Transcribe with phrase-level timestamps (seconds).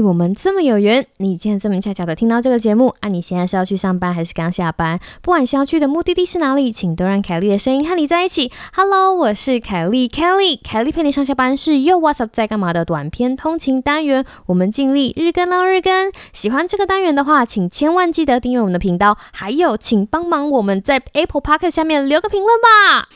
[0.00, 3.08] 我们这么有缘，你竟然这么恰巧的听到这个节目啊！
[3.08, 4.98] 你现在是要去上班还是刚下班？
[5.22, 8.50] 不管是要去的目的地是哪里，请都让凯莉的声音和你在一起。
[8.74, 16.12] Hello，我是凯莉，Kelly，凯莉陪你上下班是又 What's up 在干嘛的短篇通勤单元，我们尽力日更到日更。
[16.32, 23.08] 喜欢这个单元的话，请千万记得订阅我们的频道，还有请帮忙我们在 Apple Park 下面留个评论吧。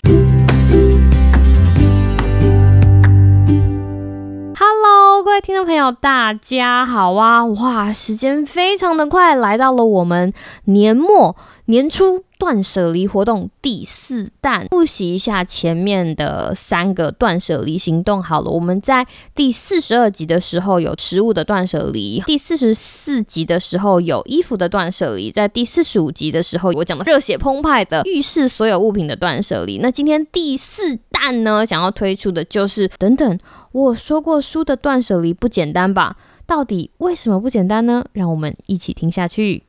[5.23, 7.45] 各位听众朋友，大家好啊！
[7.45, 10.33] 哇，时间非常的快，来到了我们
[10.65, 12.25] 年末年初。
[12.41, 18.23] 断舍离活动第四弹，复习一下前面的三个断舍离行动。
[18.23, 29.77] 好了，我们在第四十二集的时候有食物的断舍离，第四十四集的时候有衣服的断舍离，在第四十五集的时候我讲的热血澎湃的浴室所有物品的断舍离。
[29.77, 33.39] 那今天第四弹呢，想要推出的就是等等，
[33.73, 36.17] 我说过书的断舍离不简单吧？
[36.47, 38.03] 到底为什么不简单呢？
[38.15, 39.63] 让我们一起听下去。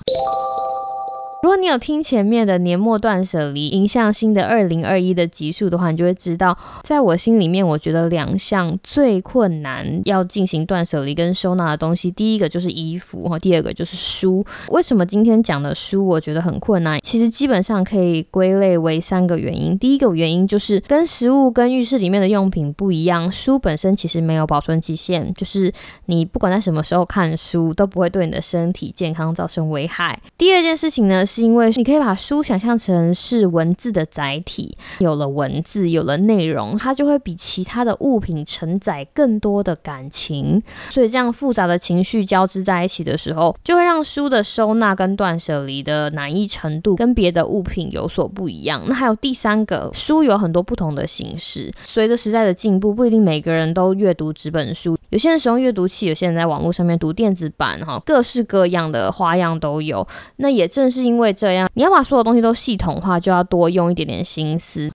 [1.41, 14.45] 如果你有听前面的年末断舍离，迎向新的二零二一的集数的话，你就会知道，在我心里面，我觉得两项最困难要进行断舍离跟收纳的东西，第一个就是衣服，哈，第二个就是书。
[14.67, 16.99] 为什么今天讲的书我觉得很困难？
[17.01, 19.75] 其实基本上可以归类为三个原因。
[19.79, 25.73] 第一个原因就是跟食物跟浴室里面的用品不一样，书本身其实没有保存期限，就是
[26.05, 30.21] 你不管在什么时候看书，都不会对你的身体健康造成危害。
[30.37, 31.25] 第二件事情呢？
[31.33, 40.61] 是因为你可以把书想象成是文字的载体，有了文字，有了内容，它就会比其他的物品承载更多的感情。
[40.89, 48.83] 所以这样复杂的情绪交织在一起的时候，就会让书的收纳跟断舍离的难易程度跟别的物品有所不一样。
[48.89, 54.97] 那还有第三个，书有很多不同的形式，随着时代的进步，不一定每个人都阅读纸本书。
[55.11, 60.05] 有些人使用阅读器，有些人在网络上面读电子版，哈，各式各样的花样都有。
[60.37, 64.89] 那也正是因为这样，你要把所有东西都系统化，就要多用一点点心思。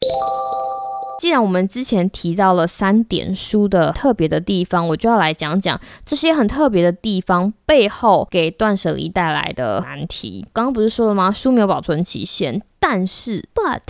[1.19, 10.47] 既然我们之前提到了三点书的特别的地方，我就要来讲讲这些很特别的地方背后给断舍离带来的难题。
[10.53, 11.33] 刚刚不是说了吗？
[11.33, 12.63] 书没有保存期限。
[12.79, 13.81] 但是， but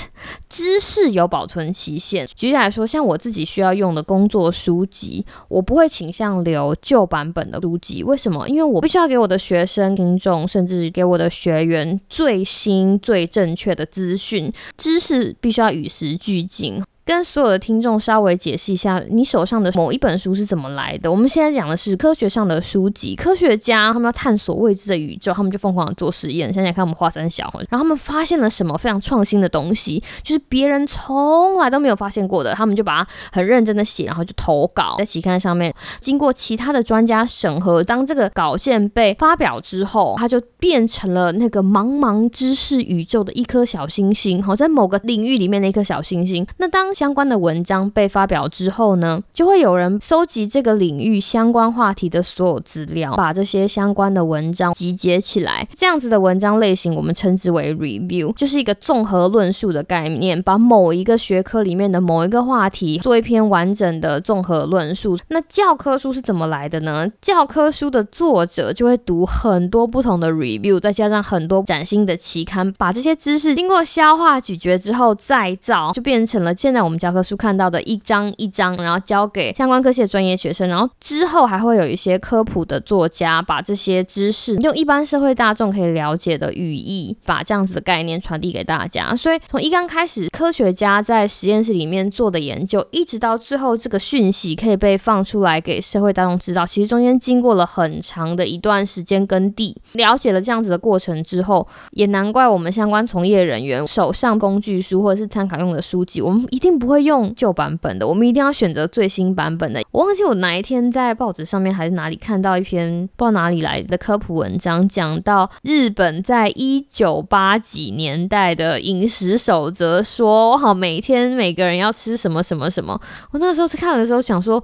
[0.48, 2.26] 知识有保存期限。
[2.34, 8.03] 举例来说，像我自己需要用的工作书籍，我不会倾向留旧版本的书籍。
[8.03, 8.48] 为什么？
[8.48, 14.50] 因为我必须要给我的学生、听众，甚至给我的学员最新、最正确的资讯。
[14.78, 16.82] 知识必须要与时俱进。
[17.06, 21.09] 跟所有的听众稍微解释一下，你手上的某一本书是怎么来的？
[21.09, 26.53] 我们现在讲的是科学上的书籍，科学家他们要探索未知的宇宙，他们就疯狂做实验。
[26.53, 46.45] 想想看，我们华山小，然后他们发现了什么非常创新的东西，就是别人从来都没有发现过的，他们就把它很认真的写，然后就投稿在期刊上面，经过其他的专家审核，当这个稿件被发表之后，它就变成了那个茫茫知识宇宙的一颗小星星，好，在某个领域里面的一颗小星星。
[46.56, 55.69] 那当相关的文章被发表之后呢，就会有人收集这个领域相关话题的所有资料，把这些相关的文章集结起来。
[55.77, 65.19] 这样子的文章类型，我们称之为 review，就是一个综合论述的概念，把某一个学科里面的某一个话题做一篇完整的综合论述。
[65.28, 67.07] 那教科书是怎么来的呢？
[67.21, 76.85] 教科书的作者就会读很多不同的 review，再加上很多崭新的期刊，把这些知识经过消化咀嚼之后再造，就变成了现在。
[76.86, 89.16] 我们教科书看到的一张一张，然后交给相关科系的专业学生，然后之后还会有一些科普的作家，把这些知识用一般社会大众可以了解的语义，把这样子的概念传递给大家。
[89.16, 99.76] 所以从一刚开始，科学家在实验室里面做的研究，一直到最后这个讯息可以被放出来给社会大众知道，其实中间经过了很长的一段时间耕地。
[99.94, 106.76] 了解了这样子的过程之后，也难怪我们相关从业人员手上工具书或者是参考用的书籍，我们一定。
[106.78, 109.83] 不会用旧版本的，我们一定要选择最新版本的。
[109.93, 123.01] 我忘记我哪一天在报纸上面还是哪里看到一篇不知道哪里来的科普文章，讲到日本在一九八几年代的饮食守则，说我好每天每个人要吃什么什么什么。
[123.31, 124.63] 我那个时候看的时候想说。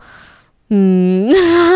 [0.74, 1.30] 嗯，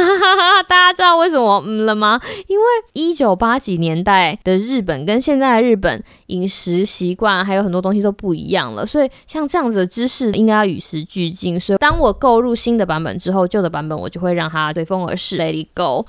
[0.66, 2.18] 大家知道为什么嗯了吗？
[2.46, 2.64] 因为
[2.94, 11.60] 一九八几年代的日本跟现在的日本饮食习惯还有很多东西都不一样了，所以像这样子的知识应该要与时俱进。
[11.60, 16.06] 所以当我购入新的版本之后，旧的版本我就会让它对风而逝，Let it go。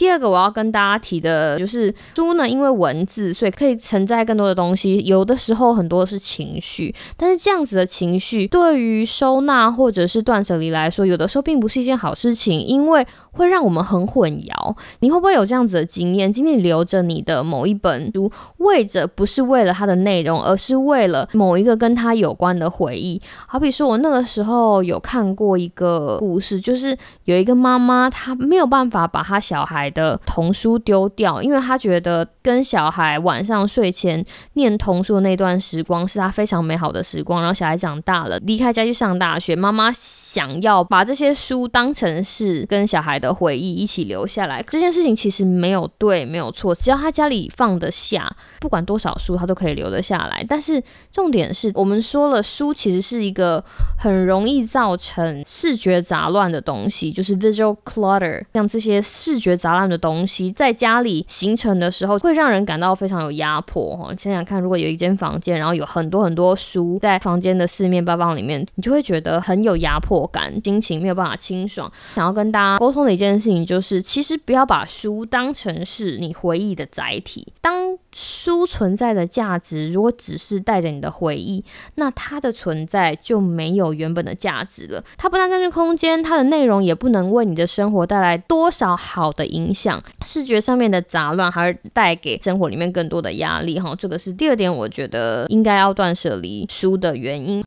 [0.00, 5.02] 第二个我要跟大家提的就是书呢，因为文字，所以可以承载更多的东西。
[5.04, 14.74] 有的时候很多是情绪，但是这样子的情绪对于收纳或者是断舍离来说，有的时候并不是一件好事情，因为会让我们很混淆。
[15.00, 16.32] 你会不会有这样子的经验？
[16.32, 23.20] 今天你留着你的某一本书，为着不是为了它的内容，而是为了某一个跟它有关的回忆。
[23.46, 37.40] 好比说，我那个时候有看过一个故事，就是有一个妈妈，她没有办法把她小孩的童书丢掉，因为他觉得跟小孩晚上睡前念童书的那段时光是他非常美好的时光。
[37.40, 44.62] 然后小孩长大了，离开家去上大学，妈妈想要把这些书当成是跟小孩的回忆一起留下来。
[44.62, 50.44] 这件事情其实没有对，没有错，只要他家里放得下，不管多少书，他都可以留得下来。
[50.48, 50.82] 但是
[51.12, 53.64] 重点是我们说了，书其实是一个
[53.98, 58.44] 很容易造成视觉杂乱的东西，就是 visual clutter。
[58.52, 63.96] 像这些视觉杂乱的东西在家里形成的时候，会让人感到非常有压迫。
[63.96, 71.90] 哈，想想看，如果有一间房间，然后有很多很多书在房间的四面八方里面，你就会觉得很有压迫感，心情没有办法清爽。
[72.14, 77.52] 想要跟大家沟通的一件事情就是，其实不要把书当成是你回忆的载体。
[77.60, 85.02] 当书存在的价值如果只是带着你的回忆，那它的存在就没有原本的价值了。
[85.16, 90.02] 它不但占据空间，它的内容也不能为你的生活带来多少好的影影响。
[90.26, 93.78] 视觉上面的杂乱，还是带给生活里面更多的压力。
[93.78, 97.62] 哈，这个是第二点，我觉得应该要断舍离书的原因。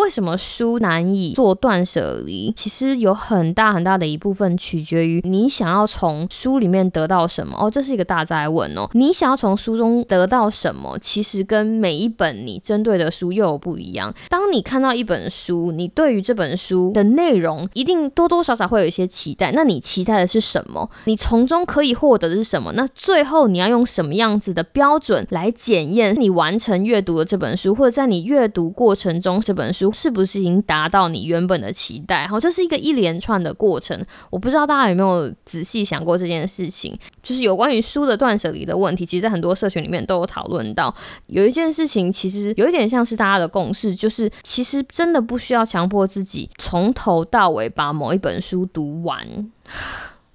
[0.00, 2.52] 为什么书难以做断舍离？
[2.56, 8.88] 其实有很大很大的一部分取决于你想要从书里面得到什么哦，这是一个大灾问哦。
[8.94, 14.12] 你想要从书中得到什么，其实跟每一本你针对的书又有不一样。
[14.30, 19.52] 当你看到一本书，你对于这本书的内容一定多多少少会有一些期待。
[19.52, 20.88] 那你期待的是什么？
[21.04, 22.72] 你从中可以获得的是什么？
[22.72, 29.89] 那最后你要用什么样子的标准来检验你完成阅读的这本书，或者在你阅读过程中这本书？
[29.92, 32.26] 是不是已经达到你原本的期待？
[32.26, 33.98] 好，这是一个一连串的过程。
[34.30, 39.04] 我不知道大家有没有仔细想过这件事情，就是有关于书的断舍离的问题。
[39.04, 40.94] 其实，在很多社群里面都有讨论到，
[41.26, 49.26] 有一件事情其实有一点像是大家的共识，就是其实真的不需要强迫自己从头到尾把某一本书读完。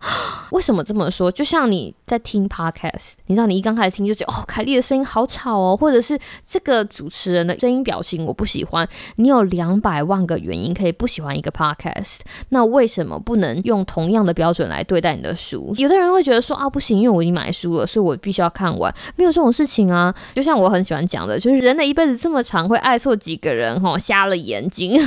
[0.51, 1.31] 为什么这么说？
[1.31, 8.87] 就像你在听 podcast，你知道你一刚开始听就觉得哦，凯莉的声音好吵哦，或者是这个主持人的声音表情我不喜欢。
[9.15, 12.19] 你有两百万个原因可以不喜欢一个 podcast，
[12.49, 15.73] 那为什么不能用同样的标准来对待你的书？
[15.77, 18.93] 有的人会觉得说啊，不行，因为我已经买书了，所以我必须要看完。
[19.15, 20.13] 没有这种事情啊！
[20.35, 23.81] 就像我很喜欢讲的，就是人的一辈子这么长，会爱错几个人？
[23.81, 25.01] 哈，瞎了眼睛。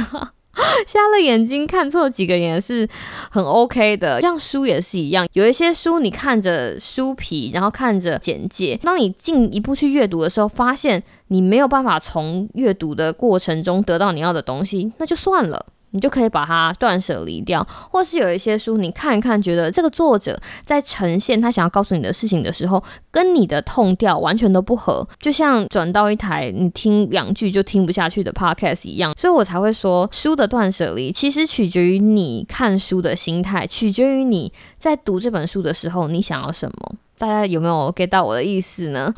[0.86, 2.88] 瞎了眼睛看错几个人是
[3.30, 15.66] 很 OK 的，像书也是一样，有一些书你看着书皮，然后看着简介，当你进一步去阅读的时候，发现你没有办法从阅读的过程中得到你要的东西，那就算了。
[15.90, 36.96] 你就可以把它断舍离掉，或是有一些书你看一看，觉得这个作者在呈现他想要告诉你的事情的时候，跟你的痛调完全都不合，就像转到一台你听两句就听不下去的 podcast 一样，所以我才会说书的断舍离其实取决于你看书的心态，取决于你在读这本书的时候你想要什么。
[37.18, 39.12] 大家有没有 get 到我的意思呢？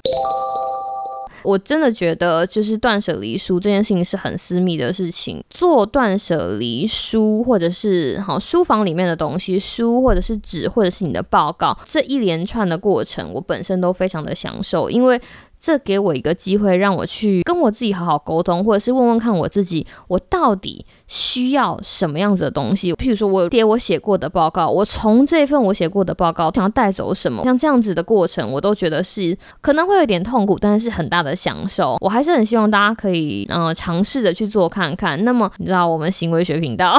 [1.43, 5.43] 我真的觉得，就是断舍离书这件事情是很私密的事情。
[5.51, 15.21] 做断舍离书，或者是好书房里面的东西，书或者是纸，或者是你的报告，这一连串的过程，我本身都非常的享受，因为。
[15.61, 22.93] 这给我一个机会，让我去跟我自己好好沟通，或者是问问看我自己，我到底需要什么样子的东西。
[22.95, 31.99] 譬如说，我写我写过的报告，我从这份我写过的报告想要带走什么，像这样子的过程，我都觉得是可能会有点痛苦，但是很大的享受。
[32.01, 35.23] 我还是很希望大家可以呃尝试着去做看看。
[35.25, 36.99] 那么，你知道我们行为学频道。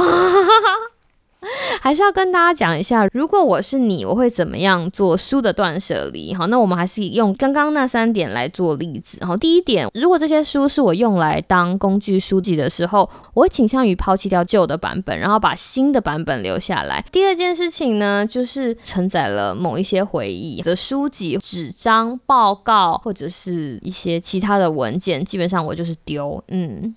[1.84, 6.34] 还是要跟大家讲一下，如果我是你，我会怎么样做书的断舍离？
[6.34, 9.18] 好，那我们还是用刚刚那三点来做例子。
[9.26, 17.04] 好，第一点，如果这些书是我用来当工具书籍的时候，我会倾向于抛弃掉旧的版本，然后把新的版本留下来。
[17.12, 26.96] 第二件事情呢，就是承载了某一些回忆的书籍、纸张、报告或者是一些其他的文件，基本上我就是丢，嗯，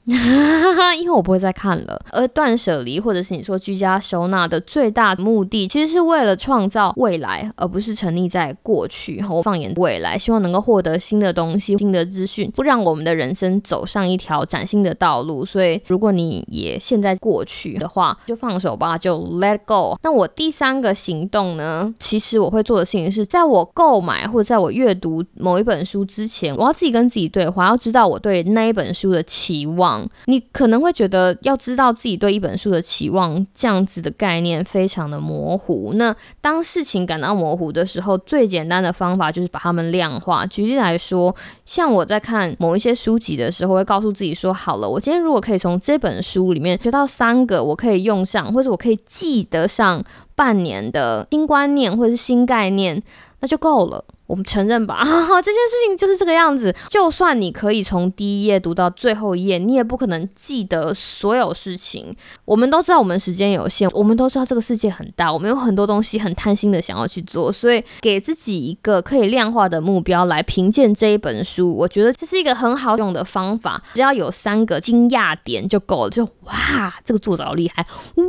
[0.99, 1.99] 因为我不会再看了。
[2.13, 4.45] 而断舍离或者是你说居家收纳。
[4.45, 9.25] 的最大的目的其实是为了创造未来，而不是沉溺在过去。
[9.31, 15.45] 我放眼未来，希望能够获得新的东西、新的资讯，不让我们的人生走上一条崭新的道路。
[15.45, 19.97] 所以，如果你也现在过去的话，就放手吧，就 let go。
[20.03, 21.95] 那我第三个行动呢？
[22.01, 30.05] 其实我会做的事情是，在我购买或者在我阅读某一本书之前，我要自己跟自己对话，要知道我对那一本书的期望。
[30.25, 35.93] 你可能会觉得，要知道自己对一本书的期望，这样子的概念非常的模糊。
[35.95, 40.47] 那当事情感到模糊的时候，最简单的方法就是把它们量化。
[40.47, 41.35] 举例来说，
[41.67, 50.03] 像我在看某一些书籍的时候，会告诉自己说：好了，我今天如果可以从这本书里面学到三个我可以用上，或者我可以记得上
[50.35, 53.03] 半年的新观念或者是新概念，
[53.41, 54.05] 那就够了。
[54.27, 56.75] 我们承认吧， 这件事情就是这个样子。
[56.89, 62.17] 就算你可以从第一页读到最后一页，你也不可能记得所有事情。
[62.47, 73.83] 我们都知道我们时间有限，我们都知道这个世界很大，我们有很多东西很贪心的想要去做，所以给自己一个可以量化的目标来评鉴这一本书，我觉得这是一个很好用的方法。
[73.93, 77.83] 只要有三个惊讶点就够了，就哇，这个作者好厉害，
[78.17, 78.25] 哇，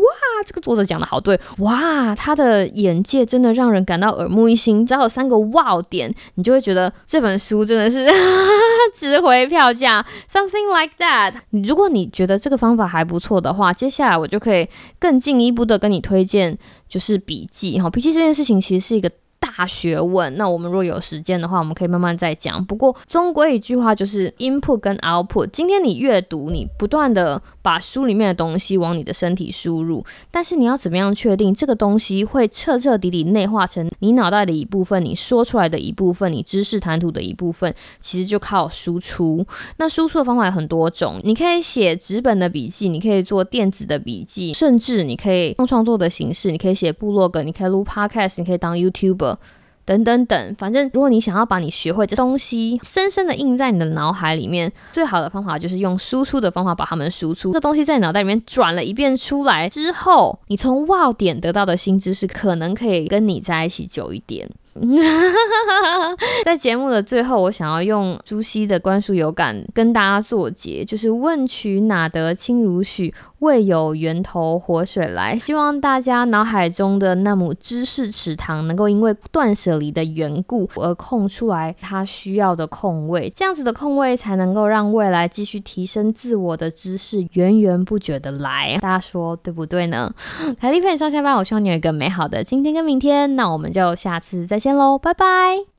[0.45, 4.85] 这个作者讲的好对，哇，他的眼界真的让人感到耳目一新。
[4.85, 5.81] 只要有三个哇。
[5.89, 8.05] 点你就会觉得这本书真的是
[8.93, 11.33] 值回票价，something like that。
[11.49, 14.67] 如果你觉得这个方法还不错的话，接下来我就可以
[14.99, 17.89] 更进一步的跟你推荐，就是笔记哈。
[17.89, 19.11] 笔记这件事情其实是一个。
[19.57, 22.63] 大学问，那我们如果有时间的话，我们可以慢慢再讲。
[22.65, 25.49] 不过，终归一句话就是 input 跟 output。
[25.53, 39.45] 今天你阅读，你不断的把书里面的东西往你的身体输入，但是你要怎么样确定这个东西会彻彻底底内化成你脑袋的一部分，你说出来的一部分，你知识谈吐的一部分，其实就靠输出。
[39.77, 49.37] 那输出的方法有很多种，你可以写纸本的笔记，你可以做电子的笔记，甚至你可以用创作的形式，你可以写部落格，你可以录 podcast，你可以当 YouTuber。
[49.85, 57.53] 等等等，反正如果你想要把你学会的东西深深的印在你的脑海里面，最好的方法就是用输出的方法把它们输出。
[57.53, 64.49] 这东西在脑袋里面转了一遍出来之后，你从哇点得到的新知识，可能可以跟你在一起久一点。
[66.43, 73.13] 在节目的最后，我想要用朱熹的《观书有感》跟大家作结，就是“问渠哪得清如许？
[73.39, 88.77] 为有源头活水来。”希望大家脑海中的那亩知识池塘，能够因为断舍离的缘故而空出来它需要的空位，这样子的空位才能够让未来继续提升自我的知识源源不绝的来。
[88.81, 90.13] 大家说对不对呢？
[90.59, 93.37] 凯丽陪你上下班，我希望你有一个美好的今天跟明天。
[93.37, 94.64] 那我们就下次再。
[94.65, 95.74] 见喽，拜拜。